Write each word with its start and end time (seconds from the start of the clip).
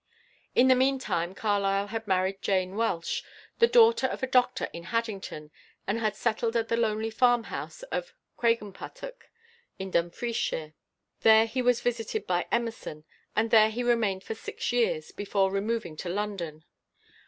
In 0.55 0.67
the 0.67 0.73
meantime 0.73 1.35
Carlyle 1.35 1.85
had 1.89 2.07
married 2.07 2.41
Jane 2.41 2.75
Welsh, 2.75 3.21
the 3.59 3.67
daughter 3.67 4.07
of 4.07 4.23
a 4.23 4.25
doctor 4.25 4.67
in 4.73 4.85
Haddington, 4.85 5.51
and 5.85 5.99
had 5.99 6.15
settled 6.15 6.55
at 6.55 6.69
the 6.69 6.75
lonely 6.75 7.11
farm 7.11 7.43
house 7.43 7.83
of 7.91 8.11
Craigenputtock, 8.35 9.29
in 9.77 9.91
Dumfriesshire. 9.91 10.73
There 11.19 11.45
he 11.45 11.61
was 11.61 11.81
visited 11.81 12.25
by 12.25 12.47
Emerson, 12.51 13.03
and 13.35 13.51
there 13.51 13.69
he 13.69 13.83
remained 13.83 14.23
for 14.23 14.33
six 14.33 14.71
years, 14.73 15.11
before 15.11 15.51
removing 15.51 15.95
to 15.97 16.09
London. 16.09 16.63